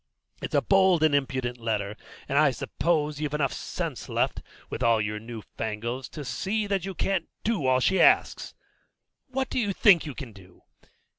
[0.41, 1.95] It's a bold and impudent letter,
[2.27, 6.85] and I suppose you've enough sense left, with all your new fangles, to see that
[6.85, 8.55] you can't do all she asks.
[9.27, 10.63] What do you think you can do?